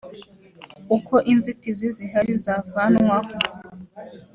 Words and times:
uko 0.95 1.15
inzitizi 1.31 1.87
zihari 1.95 2.33
zavanwaho 2.43 3.31